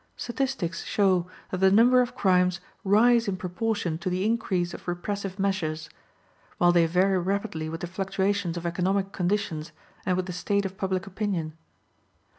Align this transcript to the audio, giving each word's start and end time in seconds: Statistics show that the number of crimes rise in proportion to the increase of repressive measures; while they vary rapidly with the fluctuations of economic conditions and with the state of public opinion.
Statistics 0.17 0.83
show 0.83 1.27
that 1.51 1.59
the 1.59 1.69
number 1.69 2.01
of 2.01 2.15
crimes 2.15 2.59
rise 2.83 3.27
in 3.27 3.37
proportion 3.37 3.99
to 3.99 4.09
the 4.09 4.25
increase 4.25 4.73
of 4.73 4.87
repressive 4.87 5.37
measures; 5.37 5.91
while 6.57 6.71
they 6.71 6.87
vary 6.87 7.19
rapidly 7.19 7.69
with 7.69 7.81
the 7.81 7.85
fluctuations 7.85 8.57
of 8.57 8.65
economic 8.65 9.11
conditions 9.11 9.71
and 10.03 10.17
with 10.17 10.25
the 10.25 10.33
state 10.33 10.65
of 10.65 10.75
public 10.75 11.05
opinion. 11.05 11.53